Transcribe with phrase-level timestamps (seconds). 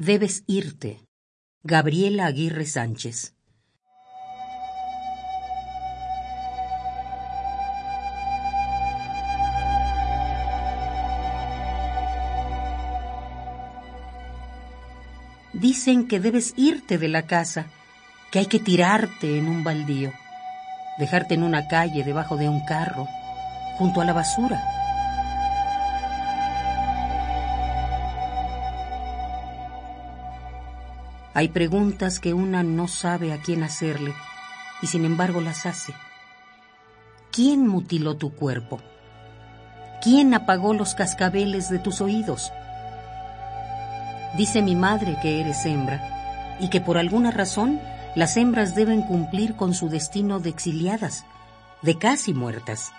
[0.00, 1.04] Debes irte.
[1.64, 3.34] Gabriela Aguirre Sánchez.
[15.52, 17.66] Dicen que debes irte de la casa,
[18.30, 20.12] que hay que tirarte en un baldío,
[21.00, 23.08] dejarte en una calle debajo de un carro,
[23.78, 24.77] junto a la basura.
[31.38, 34.12] Hay preguntas que una no sabe a quién hacerle
[34.82, 35.94] y sin embargo las hace.
[37.30, 38.80] ¿Quién mutiló tu cuerpo?
[40.02, 42.50] ¿Quién apagó los cascabeles de tus oídos?
[44.36, 47.80] Dice mi madre que eres hembra y que por alguna razón
[48.16, 51.24] las hembras deben cumplir con su destino de exiliadas,
[51.82, 52.90] de casi muertas.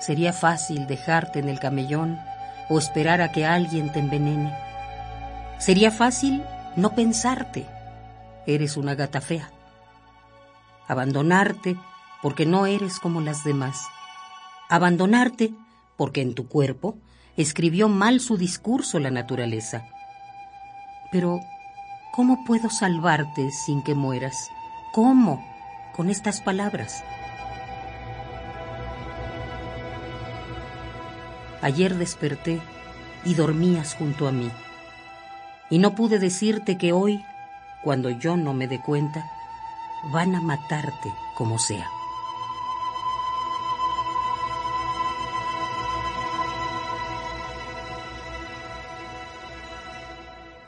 [0.00, 2.18] Sería fácil dejarte en el camellón
[2.68, 4.54] o esperar a que alguien te envenene.
[5.58, 6.42] Sería fácil
[6.76, 7.66] no pensarte.
[8.46, 9.50] Eres una gata fea.
[10.88, 11.76] Abandonarte
[12.22, 13.86] porque no eres como las demás.
[14.68, 15.52] Abandonarte
[15.96, 16.96] porque en tu cuerpo
[17.36, 19.86] escribió mal su discurso la naturaleza.
[21.10, 21.40] Pero,
[22.12, 24.48] ¿cómo puedo salvarte sin que mueras?
[24.92, 25.44] ¿Cómo?
[25.94, 27.04] Con estas palabras.
[31.62, 32.60] Ayer desperté
[33.24, 34.50] y dormías junto a mí.
[35.70, 37.24] Y no pude decirte que hoy,
[37.82, 39.24] cuando yo no me dé cuenta,
[40.12, 41.88] van a matarte como sea.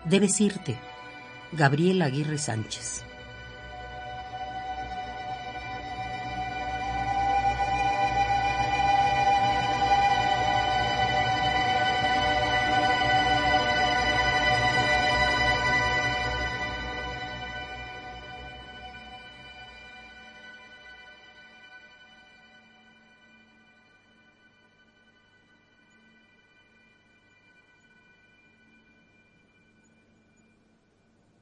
[0.05, 0.79] Debes irte.
[1.53, 3.05] Gabriel Aguirre Sánchez.